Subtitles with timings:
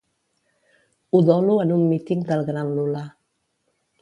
[1.19, 3.05] Udolo en un míting del gran Lula.